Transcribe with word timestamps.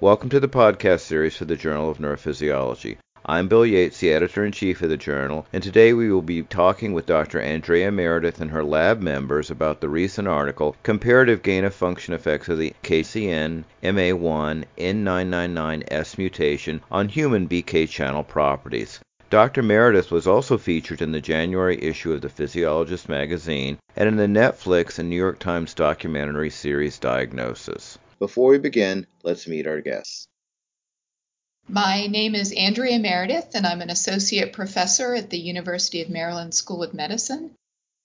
Welcome 0.00 0.30
to 0.30 0.38
the 0.38 0.48
podcast 0.48 1.00
series 1.00 1.36
for 1.36 1.44
the 1.44 1.56
Journal 1.56 1.90
of 1.90 1.98
Neurophysiology. 1.98 2.98
I'm 3.26 3.48
Bill 3.48 3.66
Yates, 3.66 3.98
the 3.98 4.12
editor 4.12 4.44
in 4.44 4.52
chief 4.52 4.80
of 4.80 4.90
the 4.90 4.96
journal, 4.96 5.44
and 5.52 5.60
today 5.60 5.92
we 5.92 6.10
will 6.12 6.22
be 6.22 6.42
talking 6.42 6.92
with 6.92 7.04
Dr. 7.04 7.40
Andrea 7.40 7.90
Meredith 7.90 8.40
and 8.40 8.52
her 8.52 8.62
lab 8.62 9.00
members 9.00 9.50
about 9.50 9.80
the 9.80 9.88
recent 9.88 10.28
article 10.28 10.76
Comparative 10.84 11.42
Gain 11.42 11.64
of 11.64 11.74
Function 11.74 12.14
Effects 12.14 12.48
of 12.48 12.58
the 12.58 12.72
KCN 12.84 13.64
MA1 13.82 14.64
N999S 14.78 16.16
mutation 16.16 16.80
on 16.92 17.08
human 17.08 17.48
BK 17.48 17.88
channel 17.88 18.22
properties. 18.22 19.00
Dr. 19.30 19.62
Meredith 19.62 20.10
was 20.10 20.26
also 20.26 20.56
featured 20.56 21.02
in 21.02 21.12
the 21.12 21.20
January 21.20 21.78
issue 21.82 22.12
of 22.12 22.22
the 22.22 22.30
Physiologist 22.30 23.10
magazine 23.10 23.78
and 23.94 24.08
in 24.08 24.16
the 24.16 24.40
Netflix 24.40 24.98
and 24.98 25.10
New 25.10 25.16
York 25.16 25.38
Times 25.38 25.74
documentary 25.74 26.48
series 26.48 26.98
Diagnosis. 26.98 27.98
Before 28.18 28.50
we 28.50 28.58
begin, 28.58 29.06
let's 29.22 29.46
meet 29.46 29.66
our 29.66 29.82
guests. 29.82 30.26
My 31.68 32.06
name 32.06 32.34
is 32.34 32.54
Andrea 32.56 32.98
Meredith, 32.98 33.54
and 33.54 33.66
I'm 33.66 33.82
an 33.82 33.90
associate 33.90 34.54
professor 34.54 35.14
at 35.14 35.28
the 35.28 35.38
University 35.38 36.00
of 36.00 36.08
Maryland 36.08 36.54
School 36.54 36.82
of 36.82 36.94
Medicine. 36.94 37.50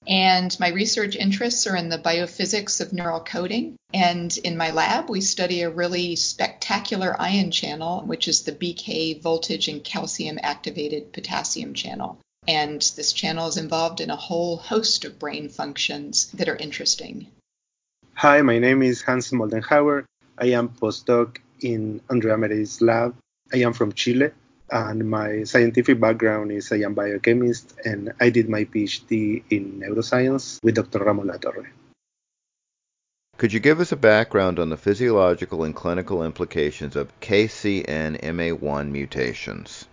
And 0.08 0.56
my 0.60 0.70
research 0.70 1.16
interests 1.16 1.66
are 1.68 1.76
in 1.76 1.90
the 1.90 1.98
biophysics 1.98 2.82
of 2.82 2.94
neural 2.94 3.22
coding. 3.22 3.76
And 3.94 4.36
in 4.44 4.58
my 4.58 4.72
lab, 4.72 5.10
we 5.10 5.22
study 5.22 5.62
a 5.62 5.70
really 5.70 6.16
spectacular 6.16 7.16
ion 7.20 7.52
channel, 7.52 8.02
which 8.02 8.28
is 8.28 8.42
the 8.42 8.52
BK 8.52 9.22
voltage 9.22 9.68
and 9.68 9.84
calcium 9.84 10.40
activated 10.42 11.14
potassium 11.14 11.74
channel. 11.74 12.20
And 12.48 12.82
this 12.96 13.14
channel 13.14 13.48
is 13.48 13.58
involved 13.58 14.02
in 14.02 14.10
a 14.10 14.18
whole 14.18 14.58
host 14.58 15.06
of 15.06 15.20
brain 15.20 15.48
functions 15.48 16.30
that 16.34 16.50
are 16.50 16.58
interesting. 16.58 17.28
Hi, 18.16 18.42
my 18.42 18.60
name 18.60 18.84
is 18.84 19.02
Hans 19.02 19.32
Moldenhauer. 19.32 20.04
I 20.38 20.48
am 20.48 20.70
postdoc 20.70 21.38
in 21.62 22.02
Andrea 22.10 22.38
Meredith's 22.38 22.82
lab. 22.82 23.16
I 23.54 23.58
am 23.58 23.74
from 23.74 23.94
Chile, 23.94 24.32
and 24.72 25.10
my 25.10 25.44
scientific 25.44 26.00
background 26.00 26.52
is 26.52 26.72
I 26.72 26.78
am 26.78 26.94
biochemist, 26.94 27.74
and 27.86 28.14
I 28.20 28.30
did 28.30 28.50
my 28.50 28.66
PhD 28.66 29.44
in 29.50 29.82
neuroscience 29.82 30.64
with 30.64 30.76
Dr. 30.76 31.00
Ramon 31.00 31.28
Latorre. 31.28 31.68
Could 33.38 33.52
you 33.52 33.60
give 33.60 33.80
us 33.80 33.92
a 33.92 33.98
background 33.98 34.60
on 34.60 34.70
the 34.70 34.78
physiological 34.78 35.64
and 35.64 35.76
clinical 35.76 36.24
implications 36.24 36.96
of 36.96 37.12
KCNMA1 37.20 38.92
mutations? 38.92 39.86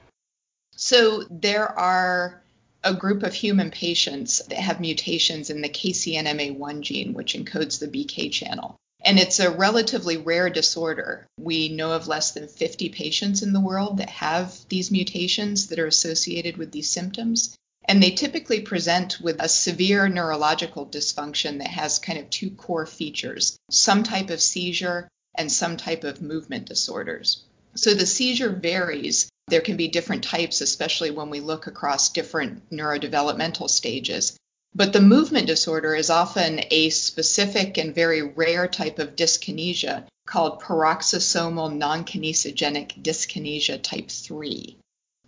So, 0.76 1.24
there 1.30 1.66
are 1.78 2.42
a 2.84 2.94
group 2.94 3.22
of 3.22 3.34
human 3.34 3.70
patients 3.70 4.42
that 4.48 4.58
have 4.58 4.80
mutations 4.80 5.50
in 5.50 5.60
the 5.62 5.68
KCNMA1 5.68 6.80
gene, 6.80 7.12
which 7.12 7.34
encodes 7.34 7.78
the 7.78 7.88
BK 7.88 8.30
channel. 8.32 8.76
And 9.02 9.18
it's 9.18 9.40
a 9.40 9.50
relatively 9.50 10.16
rare 10.16 10.50
disorder. 10.50 11.26
We 11.38 11.68
know 11.68 11.92
of 11.92 12.08
less 12.08 12.32
than 12.32 12.48
50 12.48 12.90
patients 12.90 13.42
in 13.42 13.52
the 13.52 13.60
world 13.60 13.98
that 13.98 14.10
have 14.10 14.54
these 14.68 14.90
mutations 14.90 15.68
that 15.68 15.78
are 15.78 15.86
associated 15.86 16.56
with 16.56 16.72
these 16.72 16.90
symptoms. 16.90 17.56
And 17.86 18.02
they 18.02 18.10
typically 18.10 18.60
present 18.60 19.18
with 19.20 19.40
a 19.40 19.48
severe 19.48 20.08
neurological 20.08 20.86
dysfunction 20.86 21.58
that 21.58 21.68
has 21.68 21.98
kind 21.98 22.18
of 22.18 22.28
two 22.28 22.50
core 22.50 22.86
features 22.86 23.58
some 23.70 24.02
type 24.02 24.30
of 24.30 24.42
seizure 24.42 25.08
and 25.34 25.50
some 25.50 25.76
type 25.76 26.04
of 26.04 26.20
movement 26.20 26.66
disorders. 26.66 27.42
So 27.76 27.94
the 27.94 28.06
seizure 28.06 28.50
varies 28.50 29.30
there 29.48 29.60
can 29.60 29.76
be 29.76 29.88
different 29.88 30.24
types, 30.24 30.60
especially 30.60 31.10
when 31.10 31.30
we 31.30 31.40
look 31.40 31.66
across 31.66 32.10
different 32.10 32.70
neurodevelopmental 32.70 33.68
stages. 33.68 34.36
But 34.74 34.92
the 34.92 35.00
movement 35.00 35.46
disorder 35.46 35.94
is 35.96 36.10
often 36.10 36.60
a 36.70 36.90
specific 36.90 37.76
and 37.76 37.94
very 37.94 38.22
rare 38.22 38.68
type 38.68 38.98
of 38.98 39.16
dyskinesia 39.16 40.06
called 40.26 40.60
paroxysmal 40.60 41.70
non-kinesigenic 41.70 43.02
dyskinesia 43.02 43.82
type 43.82 44.08
3. 44.08 44.76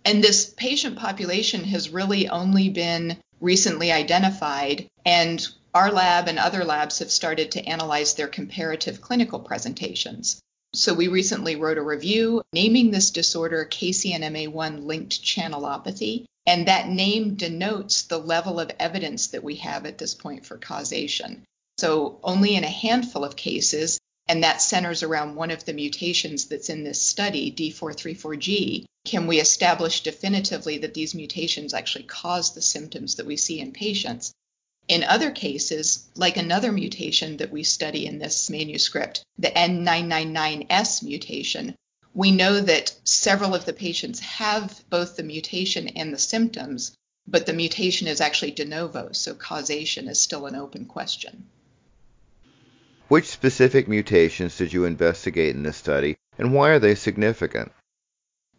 And 0.05 0.23
this 0.23 0.53
patient 0.55 0.97
population 0.97 1.65
has 1.65 1.89
really 1.89 2.29
only 2.29 2.69
been 2.69 3.17
recently 3.41 3.91
identified, 3.91 4.87
and 5.05 5.45
our 5.73 5.91
lab 5.91 6.29
and 6.29 6.39
other 6.39 6.63
labs 6.63 6.99
have 6.99 7.11
started 7.11 7.51
to 7.51 7.65
analyze 7.65 8.13
their 8.13 8.27
comparative 8.29 9.01
clinical 9.01 9.39
presentations. 9.39 10.39
So 10.75 10.95
we 10.95 11.07
recently 11.07 11.55
wrote 11.55 11.77
a 11.77 11.83
review 11.83 12.41
naming 12.51 12.89
this 12.89 13.11
disorder 13.11 13.67
KCNMA1 13.69 14.83
linked 14.83 15.23
channelopathy, 15.23 16.25
and 16.47 16.67
that 16.67 16.89
name 16.89 17.35
denotes 17.35 18.03
the 18.03 18.17
level 18.17 18.59
of 18.59 18.71
evidence 18.79 19.27
that 19.27 19.43
we 19.43 19.57
have 19.57 19.85
at 19.85 19.99
this 19.99 20.15
point 20.15 20.47
for 20.47 20.57
causation. 20.57 21.43
So 21.77 22.19
only 22.23 22.55
in 22.55 22.63
a 22.63 22.69
handful 22.69 23.23
of 23.23 23.35
cases, 23.35 23.99
and 24.27 24.43
that 24.43 24.61
centers 24.61 25.03
around 25.03 25.35
one 25.35 25.51
of 25.51 25.63
the 25.63 25.73
mutations 25.73 26.45
that's 26.45 26.69
in 26.69 26.83
this 26.83 27.01
study, 27.01 27.51
D434G, 27.51 28.85
can 29.05 29.27
we 29.27 29.39
establish 29.39 30.01
definitively 30.01 30.79
that 30.79 30.93
these 30.93 31.13
mutations 31.13 31.73
actually 31.73 32.05
cause 32.05 32.53
the 32.53 32.61
symptoms 32.61 33.15
that 33.15 33.25
we 33.25 33.37
see 33.37 33.59
in 33.59 33.73
patients. 33.73 34.31
In 34.87 35.03
other 35.03 35.31
cases, 35.31 36.09
like 36.15 36.35
another 36.35 36.71
mutation 36.71 37.37
that 37.37 37.51
we 37.51 37.63
study 37.63 38.05
in 38.05 38.19
this 38.19 38.49
manuscript, 38.49 39.23
the 39.37 39.47
N999S 39.47 41.03
mutation, 41.03 41.75
we 42.13 42.31
know 42.31 42.59
that 42.59 42.93
several 43.05 43.55
of 43.55 43.65
the 43.65 43.73
patients 43.73 44.19
have 44.19 44.83
both 44.89 45.15
the 45.15 45.23
mutation 45.23 45.87
and 45.87 46.13
the 46.13 46.19
symptoms, 46.19 46.95
but 47.25 47.45
the 47.45 47.53
mutation 47.53 48.07
is 48.07 48.19
actually 48.19 48.51
de 48.51 48.65
novo, 48.65 49.13
so 49.13 49.33
causation 49.33 50.07
is 50.07 50.19
still 50.19 50.45
an 50.45 50.55
open 50.55 50.85
question. 50.85 51.45
Which 53.07 53.27
specific 53.27 53.87
mutations 53.87 54.57
did 54.57 54.73
you 54.73 54.85
investigate 54.85 55.55
in 55.55 55.63
this 55.63 55.77
study, 55.77 56.17
and 56.37 56.53
why 56.53 56.69
are 56.69 56.79
they 56.79 56.95
significant? 56.95 57.71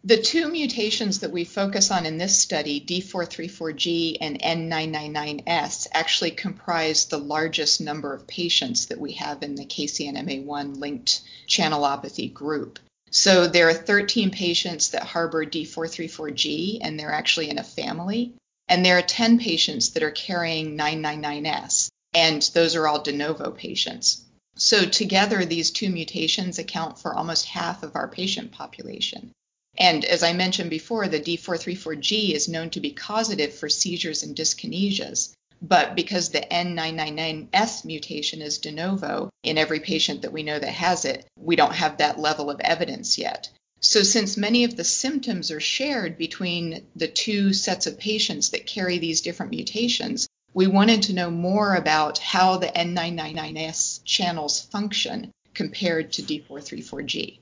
The 0.07 0.21
two 0.21 0.49
mutations 0.49 1.21
that 1.21 1.31
we 1.31 1.45
focus 1.45 1.89
on 1.89 2.05
in 2.05 2.19
this 2.19 2.37
study, 2.37 2.79
D434G 2.79 4.17
and 4.21 4.39
N999S, 4.39 5.87
actually 5.91 6.29
comprise 6.29 7.05
the 7.05 7.17
largest 7.17 7.81
number 7.81 8.13
of 8.13 8.27
patients 8.27 8.85
that 8.85 8.99
we 8.99 9.13
have 9.13 9.41
in 9.41 9.55
the 9.55 9.65
KCNMA1 9.65 10.77
linked 10.77 11.21
channelopathy 11.47 12.31
group. 12.31 12.77
So 13.09 13.47
there 13.47 13.67
are 13.67 13.73
13 13.73 14.29
patients 14.29 14.91
that 14.91 15.01
harbor 15.01 15.43
D434G, 15.43 16.81
and 16.83 16.99
they're 16.99 17.11
actually 17.11 17.49
in 17.49 17.57
a 17.57 17.63
family. 17.63 18.35
And 18.67 18.85
there 18.85 18.99
are 18.99 19.01
10 19.01 19.39
patients 19.39 19.89
that 19.93 20.03
are 20.03 20.11
carrying 20.11 20.77
999S, 20.77 21.89
and 22.13 22.43
those 22.53 22.75
are 22.75 22.87
all 22.87 23.01
de 23.01 23.11
novo 23.11 23.49
patients. 23.49 24.23
So 24.55 24.85
together, 24.85 25.45
these 25.45 25.71
two 25.71 25.89
mutations 25.89 26.59
account 26.59 26.99
for 26.99 27.15
almost 27.15 27.47
half 27.47 27.81
of 27.81 27.95
our 27.95 28.07
patient 28.07 28.51
population. 28.51 29.31
And 29.77 30.05
as 30.05 30.23
I 30.23 30.33
mentioned 30.33 30.69
before, 30.69 31.07
the 31.07 31.19
D434G 31.19 32.31
is 32.31 32.47
known 32.47 32.69
to 32.71 32.79
be 32.79 32.91
causative 32.91 33.53
for 33.53 33.67
seizures 33.67 34.23
and 34.23 34.35
dyskinesias. 34.35 35.33
But 35.61 35.95
because 35.95 36.29
the 36.29 36.41
N999S 36.41 37.85
mutation 37.85 38.41
is 38.41 38.57
de 38.57 38.71
novo 38.71 39.29
in 39.43 39.57
every 39.57 39.79
patient 39.79 40.21
that 40.21 40.33
we 40.33 40.43
know 40.43 40.59
that 40.59 40.71
has 40.71 41.05
it, 41.05 41.25
we 41.37 41.55
don't 41.55 41.75
have 41.75 41.97
that 41.97 42.19
level 42.19 42.49
of 42.49 42.59
evidence 42.59 43.17
yet. 43.17 43.49
So, 43.81 44.03
since 44.03 44.37
many 44.37 44.63
of 44.63 44.75
the 44.75 44.83
symptoms 44.83 45.51
are 45.51 45.59
shared 45.59 46.17
between 46.17 46.85
the 46.95 47.07
two 47.07 47.53
sets 47.53 47.87
of 47.87 47.99
patients 47.99 48.49
that 48.49 48.65
carry 48.65 48.97
these 48.97 49.21
different 49.21 49.51
mutations, 49.51 50.27
we 50.53 50.67
wanted 50.67 51.03
to 51.03 51.13
know 51.13 51.29
more 51.29 51.75
about 51.75 52.17
how 52.17 52.57
the 52.57 52.67
N999S 52.67 53.99
channels 54.05 54.61
function 54.61 55.31
compared 55.53 56.13
to 56.13 56.23
D434G. 56.23 57.39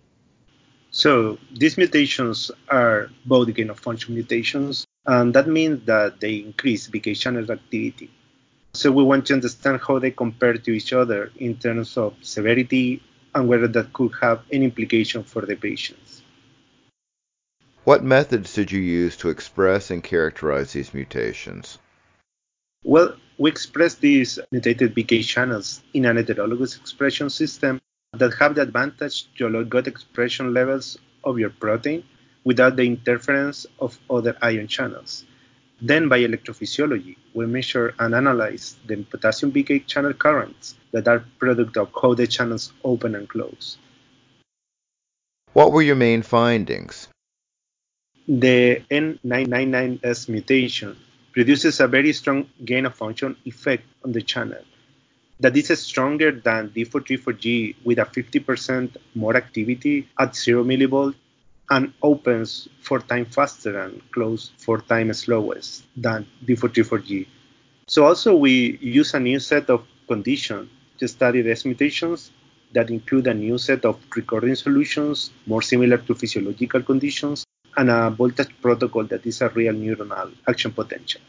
So 0.96 1.40
these 1.52 1.76
mutations 1.76 2.52
are 2.70 3.10
both 3.26 3.52
gain 3.56 3.72
of 3.72 3.80
function 3.80 4.14
mutations, 4.14 4.86
and 5.08 5.34
that 5.34 5.48
means 5.48 5.86
that 5.86 6.20
they 6.20 6.36
increase 6.36 6.88
BK 6.88 7.20
channel 7.20 7.52
activity. 7.52 8.12
So 8.76 8.92
we 8.92 9.04
want 9.04 9.26
to 9.28 9.34
understand 9.34 9.82
how 9.82 9.98
they 9.98 10.12
compare 10.12 10.54
to 10.54 10.72
each 10.72 10.94
other 10.94 11.32
in 11.38 11.58
terms 11.58 11.98
of 11.98 12.14
severity 12.22 13.02
and 13.34 13.48
whether 13.48 13.68
that 13.70 13.92
could 13.92 14.12
have 14.22 14.44
any 14.52 14.66
implication 14.66 15.24
for 15.24 15.44
the 15.44 15.56
patients. 15.56 16.22
What 17.86 18.04
methods 18.04 18.54
did 18.54 18.72
you 18.72 18.80
use 18.80 19.18
to 19.18 19.30
express 19.30 19.90
and 19.90 20.04
characterize 20.04 20.74
these 20.74 20.94
mutations? 20.94 21.80
Well, 22.84 23.16
we 23.40 23.50
express 23.50 23.96
these 23.96 24.38
mutated 24.52 24.94
BK 24.94 25.26
channels 25.26 25.82
in 25.96 26.06
an 26.06 26.18
heterologous 26.18 26.80
expression 26.80 27.32
system 27.32 27.82
that 28.14 28.34
have 28.36 28.56
the 28.56 28.62
advantage 28.62 29.28
to 29.36 29.48
allow 29.48 29.64
good 29.64 29.88
expression 29.88 30.54
levels 30.54 30.98
of 31.24 31.40
your 31.40 31.50
protein 31.50 32.04
without 32.44 32.76
the 32.76 32.84
interference 32.84 33.66
of 33.80 33.98
other 34.10 34.38
ion 34.42 34.68
channels. 34.68 35.26
Then 35.82 36.08
by 36.08 36.20
electrophysiology, 36.20 37.18
we 37.34 37.46
measure 37.46 37.94
and 38.00 38.14
analyze 38.14 38.76
the 38.86 39.04
potassium 39.04 39.52
BK 39.52 39.86
channel 39.88 40.14
currents 40.14 40.76
that 40.92 41.08
are 41.08 41.26
product 41.40 41.76
of 41.78 41.90
how 42.00 42.14
the 42.14 42.28
channels 42.28 42.72
open 42.84 43.16
and 43.16 43.28
close. 43.28 43.78
What 45.54 45.72
were 45.72 45.82
your 45.82 45.96
main 45.96 46.22
findings? 46.22 47.08
The 48.28 48.82
N999S 48.90 50.30
mutation 50.30 50.98
produces 51.34 51.80
a 51.80 51.88
very 51.88 52.14
strong 52.14 52.48
gain 52.64 52.86
of 52.86 52.96
function 52.96 53.36
effect 53.46 53.84
on 54.06 54.14
the 54.14 54.22
channel 54.22 54.64
that 55.40 55.58
is 55.58 55.68
stronger 55.80 56.32
than 56.32 56.70
D434G 56.70 57.76
with 57.84 58.00
a 58.00 58.06
50% 58.06 58.98
more 59.16 59.36
activity 59.36 60.08
at 60.20 60.36
0 60.36 60.64
millivolt 60.64 61.16
and 61.70 61.94
opens 62.02 62.68
four 62.82 63.00
times 63.00 63.34
faster 63.34 63.80
and 63.80 64.02
close 64.12 64.52
four 64.58 64.82
times 64.82 65.20
slower 65.20 65.60
than 65.98 66.26
D434G. 66.46 67.28
So 67.88 68.06
also 68.06 68.36
we 68.36 68.78
use 68.82 69.14
a 69.14 69.20
new 69.20 69.40
set 69.40 69.70
of 69.70 69.86
conditions 70.08 70.70
to 71.00 71.08
study 71.08 71.42
these 71.42 71.66
mutations 71.66 72.32
that 72.74 72.90
include 72.90 73.28
a 73.28 73.34
new 73.34 73.58
set 73.58 73.86
of 73.86 74.00
recording 74.16 74.56
solutions 74.56 75.32
more 75.46 75.62
similar 75.62 75.98
to 75.98 76.16
physiological 76.16 76.82
conditions 76.82 77.46
and 77.78 77.90
a 77.90 78.10
voltage 78.10 78.54
protocol 78.62 79.04
that 79.06 79.26
is 79.26 79.42
a 79.42 79.50
real 79.50 79.74
neuronal 79.74 80.32
action 80.48 80.72
potential. 80.72 81.22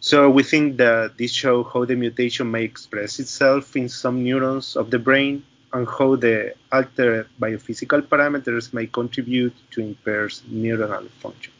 So 0.00 0.30
we 0.30 0.42
think 0.42 0.78
that 0.78 1.18
this 1.18 1.30
shows 1.30 1.66
how 1.72 1.84
the 1.84 1.94
mutation 1.94 2.50
may 2.50 2.64
express 2.64 3.20
itself 3.20 3.76
in 3.76 3.90
some 3.90 4.24
neurons 4.24 4.74
of 4.74 4.90
the 4.90 4.98
brain 4.98 5.44
and 5.74 5.86
how 5.86 6.16
the 6.16 6.54
altered 6.72 7.28
biophysical 7.38 8.08
parameters 8.08 8.72
may 8.72 8.86
contribute 8.86 9.54
to 9.72 9.82
impaired 9.82 10.32
neuronal 10.50 11.10
function. 11.22 11.52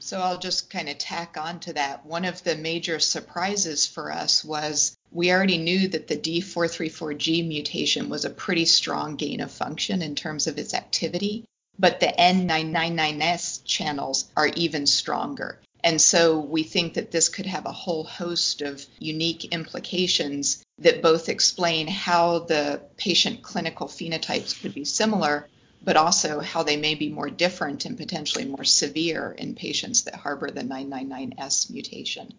So 0.00 0.20
I'll 0.20 0.38
just 0.38 0.70
kind 0.70 0.88
of 0.88 0.98
tack 0.98 1.36
on 1.38 1.60
to 1.60 1.72
that. 1.74 2.04
One 2.04 2.24
of 2.24 2.42
the 2.42 2.56
major 2.56 2.98
surprises 2.98 3.86
for 3.86 4.10
us 4.10 4.44
was 4.44 4.96
we 5.12 5.30
already 5.30 5.58
knew 5.58 5.86
that 5.88 6.08
the 6.08 6.16
D434G 6.16 7.46
mutation 7.46 8.08
was 8.08 8.24
a 8.24 8.30
pretty 8.30 8.64
strong 8.64 9.16
gain 9.16 9.40
of 9.40 9.52
function 9.52 10.02
in 10.02 10.14
terms 10.14 10.46
of 10.46 10.58
its 10.58 10.74
activity, 10.74 11.44
but 11.78 12.00
the 12.00 12.12
N999S 12.18 13.64
channels 13.64 14.30
are 14.36 14.48
even 14.48 14.86
stronger. 14.86 15.60
And 15.84 16.00
so 16.00 16.40
we 16.40 16.62
think 16.62 16.94
that 16.94 17.10
this 17.10 17.28
could 17.28 17.46
have 17.46 17.66
a 17.66 17.72
whole 17.72 18.04
host 18.04 18.62
of 18.62 18.84
unique 18.98 19.46
implications 19.52 20.62
that 20.78 21.02
both 21.02 21.28
explain 21.28 21.86
how 21.86 22.40
the 22.40 22.82
patient 22.96 23.42
clinical 23.42 23.86
phenotypes 23.86 24.60
could 24.60 24.74
be 24.74 24.84
similar, 24.84 25.46
but 25.82 25.96
also 25.96 26.40
how 26.40 26.62
they 26.62 26.76
may 26.76 26.94
be 26.94 27.08
more 27.08 27.30
different 27.30 27.84
and 27.84 27.96
potentially 27.96 28.44
more 28.44 28.64
severe 28.64 29.32
in 29.38 29.54
patients 29.54 30.02
that 30.02 30.14
harbor 30.14 30.50
the 30.50 30.62
999S 30.62 31.70
mutation. 31.70 32.34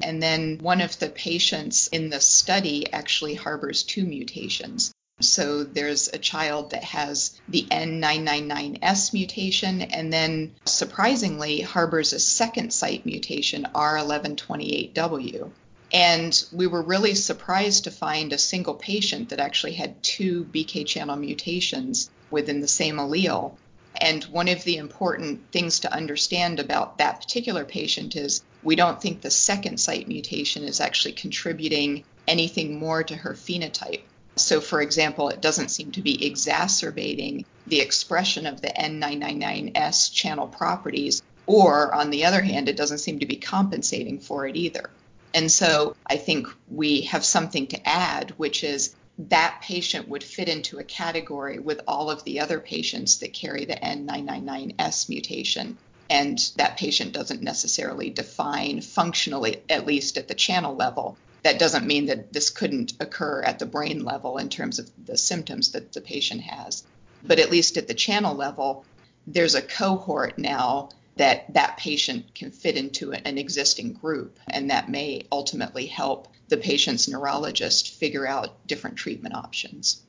And 0.00 0.22
then 0.22 0.58
one 0.58 0.80
of 0.80 0.98
the 0.98 1.08
patients 1.08 1.86
in 1.88 2.10
the 2.10 2.20
study 2.20 2.92
actually 2.92 3.34
harbors 3.34 3.82
two 3.82 4.04
mutations. 4.04 4.91
So 5.22 5.64
there's 5.64 6.08
a 6.08 6.18
child 6.18 6.70
that 6.70 6.84
has 6.84 7.40
the 7.48 7.66
N999S 7.70 9.12
mutation 9.12 9.82
and 9.82 10.12
then 10.12 10.52
surprisingly 10.64 11.60
harbors 11.60 12.12
a 12.12 12.20
second 12.20 12.72
site 12.72 13.06
mutation, 13.06 13.66
R1128W. 13.74 15.50
And 15.92 16.44
we 16.52 16.66
were 16.66 16.82
really 16.82 17.14
surprised 17.14 17.84
to 17.84 17.90
find 17.90 18.32
a 18.32 18.38
single 18.38 18.74
patient 18.74 19.28
that 19.28 19.40
actually 19.40 19.74
had 19.74 20.02
two 20.02 20.44
BK 20.44 20.86
channel 20.86 21.16
mutations 21.16 22.10
within 22.30 22.60
the 22.60 22.68
same 22.68 22.96
allele. 22.96 23.56
And 23.94 24.24
one 24.24 24.48
of 24.48 24.64
the 24.64 24.78
important 24.78 25.52
things 25.52 25.80
to 25.80 25.92
understand 25.92 26.58
about 26.58 26.98
that 26.98 27.20
particular 27.20 27.66
patient 27.66 28.16
is 28.16 28.42
we 28.62 28.74
don't 28.74 29.02
think 29.02 29.20
the 29.20 29.30
second 29.30 29.78
site 29.78 30.08
mutation 30.08 30.64
is 30.64 30.80
actually 30.80 31.12
contributing 31.12 32.04
anything 32.26 32.78
more 32.78 33.02
to 33.04 33.14
her 33.14 33.34
phenotype. 33.34 34.00
So, 34.36 34.60
for 34.60 34.80
example, 34.80 35.28
it 35.28 35.42
doesn't 35.42 35.70
seem 35.70 35.92
to 35.92 36.02
be 36.02 36.26
exacerbating 36.26 37.44
the 37.66 37.80
expression 37.80 38.46
of 38.46 38.60
the 38.60 38.68
N999S 38.68 40.12
channel 40.12 40.48
properties, 40.48 41.22
or 41.46 41.94
on 41.94 42.10
the 42.10 42.24
other 42.24 42.40
hand, 42.40 42.68
it 42.68 42.76
doesn't 42.76 42.98
seem 42.98 43.18
to 43.18 43.26
be 43.26 43.36
compensating 43.36 44.20
for 44.20 44.46
it 44.46 44.56
either. 44.56 44.90
And 45.34 45.50
so 45.50 45.96
I 46.06 46.16
think 46.16 46.48
we 46.70 47.02
have 47.02 47.24
something 47.24 47.66
to 47.68 47.88
add, 47.88 48.30
which 48.36 48.64
is 48.64 48.94
that 49.18 49.60
patient 49.62 50.08
would 50.08 50.24
fit 50.24 50.48
into 50.48 50.78
a 50.78 50.84
category 50.84 51.58
with 51.58 51.82
all 51.86 52.10
of 52.10 52.24
the 52.24 52.40
other 52.40 52.58
patients 52.58 53.18
that 53.18 53.32
carry 53.32 53.64
the 53.64 53.74
N999S 53.74 55.08
mutation. 55.08 55.76
And 56.08 56.38
that 56.56 56.78
patient 56.78 57.12
doesn't 57.12 57.42
necessarily 57.42 58.10
define 58.10 58.80
functionally, 58.80 59.62
at 59.68 59.86
least 59.86 60.18
at 60.18 60.28
the 60.28 60.34
channel 60.34 60.74
level, 60.74 61.16
that 61.42 61.58
doesn't 61.58 61.86
mean 61.86 62.06
that 62.06 62.32
this 62.32 62.50
couldn't 62.50 62.94
occur 63.00 63.42
at 63.42 63.58
the 63.58 63.66
brain 63.66 64.04
level 64.04 64.38
in 64.38 64.48
terms 64.48 64.78
of 64.78 64.90
the 65.04 65.18
symptoms 65.18 65.72
that 65.72 65.92
the 65.92 66.00
patient 66.00 66.40
has. 66.42 66.84
But 67.24 67.38
at 67.38 67.50
least 67.50 67.76
at 67.76 67.88
the 67.88 67.94
channel 67.94 68.34
level, 68.34 68.84
there's 69.26 69.54
a 69.54 69.62
cohort 69.62 70.38
now 70.38 70.90
that 71.16 71.52
that 71.54 71.76
patient 71.76 72.34
can 72.34 72.50
fit 72.50 72.76
into 72.76 73.12
an 73.12 73.38
existing 73.38 73.92
group, 73.92 74.38
and 74.48 74.70
that 74.70 74.88
may 74.88 75.26
ultimately 75.30 75.86
help 75.86 76.28
the 76.48 76.56
patient's 76.56 77.08
neurologist 77.08 77.94
figure 77.94 78.26
out 78.26 78.66
different 78.66 78.96
treatment 78.96 79.34
options. 79.34 80.02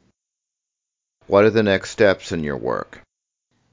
What 1.27 1.45
are 1.45 1.50
the 1.50 1.63
next 1.63 1.91
steps 1.91 2.31
in 2.31 2.44
your 2.44 2.57
work? 2.57 3.01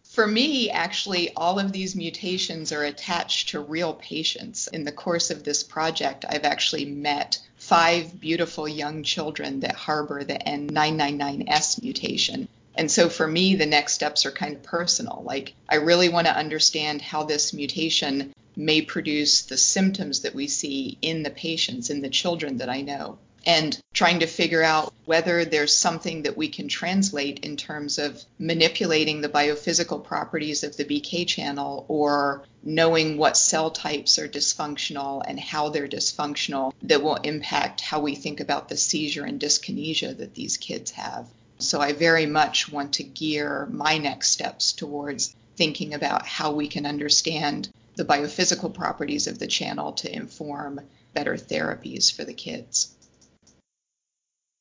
For 0.05 0.27
me, 0.27 0.71
actually, 0.71 1.33
all 1.35 1.61
of 1.61 1.71
these 1.71 1.95
mutations 1.95 2.73
are 2.73 2.83
attached 2.83 3.51
to 3.51 3.61
real 3.61 3.95
patients. 3.95 4.67
In 4.67 4.85
the 4.85 4.93
course 4.93 5.31
of 5.31 5.45
this 5.45 5.63
project, 5.63 6.25
I've 6.29 6.45
actually 6.45 6.85
met 6.85 7.39
five 7.71 8.21
beautiful 8.21 8.67
young 8.67 9.05
children 9.05 9.61
that 9.61 9.77
harbor 9.77 10.25
the 10.25 10.35
N999S 10.35 11.81
mutation. 11.81 12.49
And 12.75 12.91
so 12.91 13.09
for 13.09 13.29
me, 13.29 13.55
the 13.55 13.65
next 13.65 13.93
steps 13.93 14.27
are 14.27 14.33
kind 14.33 14.57
of 14.57 14.65
personal. 14.65 15.23
Like, 15.25 15.55
I 15.69 15.77
really 15.77 16.09
want 16.09 16.27
to 16.27 16.37
understand 16.37 17.01
how 17.01 17.23
this 17.23 17.53
mutation 17.53 18.35
may 18.57 18.83
produce 18.83 19.43
the 19.43 19.57
symptoms 19.57 20.23
that 20.23 20.35
we 20.35 20.49
see 20.49 20.99
in 21.01 21.23
the 21.23 21.31
patients, 21.31 21.91
in 21.91 22.03
the 22.03 22.09
children 22.09 22.57
that 22.57 22.69
I 22.69 22.81
know 22.81 23.19
and 23.47 23.81
trying 23.95 24.21
to 24.21 24.27
figure 24.27 24.63
out 24.63 24.93
whether 25.07 25.45
there's 25.45 25.75
something 25.75 26.23
that 26.23 26.37
we 26.37 26.49
can 26.49 26.69
translate 26.69 27.39
in 27.41 27.57
terms 27.57 27.99
of 27.99 28.23
manipulating 28.39 29.21
the 29.21 29.29
biophysical 29.29 30.05
properties 30.05 30.63
of 30.63 30.77
the 30.77 30.85
BK 30.85 31.27
channel 31.27 31.85
or 31.89 32.43
knowing 32.63 33.17
what 33.17 33.37
cell 33.37 33.71
types 33.71 34.19
are 34.19 34.29
dysfunctional 34.29 35.23
and 35.27 35.41
how 35.41 35.69
they're 35.71 35.89
dysfunctional 35.89 36.73
that 36.83 37.03
will 37.03 37.17
impact 37.17 37.81
how 37.81 38.01
we 38.01 38.15
think 38.15 38.41
about 38.41 38.69
the 38.69 38.77
seizure 38.77 39.25
and 39.25 39.41
dyskinesia 39.41 40.17
that 40.17 40.35
these 40.35 40.57
kids 40.57 40.91
have. 40.91 41.27
So 41.59 41.81
I 41.81 41.93
very 41.93 42.27
much 42.27 42.71
want 42.71 42.95
to 42.95 43.03
gear 43.03 43.67
my 43.71 43.99
next 43.99 44.31
steps 44.31 44.73
towards 44.73 45.35
thinking 45.57 45.95
about 45.95 46.27
how 46.27 46.53
we 46.53 46.69
can 46.69 46.87
understand 46.87 47.69
the 47.97 48.05
biophysical 48.05 48.73
properties 48.73 49.27
of 49.27 49.39
the 49.39 49.47
channel 49.47 49.93
to 49.93 50.15
inform 50.15 50.81
better 51.13 51.35
therapies 51.37 52.11
for 52.11 52.25
the 52.25 52.33
kids. 52.33 52.95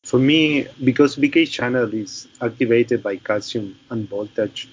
For 0.10 0.18
me, 0.18 0.66
because 0.84 1.18
BK 1.18 1.48
channel 1.48 1.94
is 1.94 2.28
activated 2.42 3.04
by 3.04 3.18
calcium 3.18 3.78
and 3.92 4.10
voltage, 4.10 4.68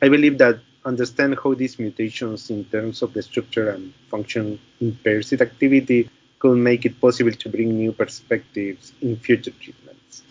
I 0.00 0.08
believe 0.08 0.38
that 0.38 0.60
understand 0.86 1.38
how 1.44 1.52
these 1.52 1.78
mutations 1.78 2.48
in 2.48 2.64
terms 2.64 3.02
of 3.02 3.12
the 3.12 3.22
structure 3.22 3.68
and 3.68 3.92
function 4.08 4.58
impairs 4.80 5.34
its 5.34 5.42
activity 5.42 6.08
could 6.38 6.56
make 6.56 6.86
it 6.86 6.98
possible 6.98 7.30
to 7.30 7.48
bring 7.50 7.76
new 7.76 7.92
perspectives 7.92 8.94
in 9.02 9.18
future 9.18 9.50
treatments. 9.50 10.22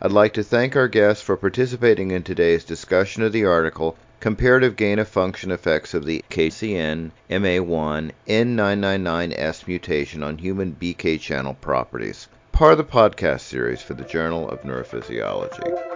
I'd 0.00 0.10
like 0.10 0.32
to 0.32 0.42
thank 0.42 0.74
our 0.74 0.88
guests 0.88 1.22
for 1.22 1.36
participating 1.36 2.10
in 2.10 2.24
today's 2.24 2.64
discussion 2.64 3.22
of 3.22 3.30
the 3.30 3.44
article 3.44 3.96
Comparative 4.18 4.74
Gain 4.74 4.98
of 4.98 5.06
Function 5.06 5.52
Effects 5.52 5.94
of 5.94 6.04
the 6.04 6.24
KCN 6.30 7.12
MA1 7.30 8.10
N999S 8.26 9.68
Mutation 9.68 10.24
on 10.24 10.38
Human 10.38 10.74
BK 10.74 11.20
Channel 11.20 11.54
Properties 11.54 12.26
part 12.52 12.72
of 12.72 12.78
the 12.78 12.84
podcast 12.84 13.40
series 13.40 13.80
for 13.80 13.94
the 13.94 14.04
Journal 14.04 14.48
of 14.48 14.60
Neurophysiology. 14.60 15.92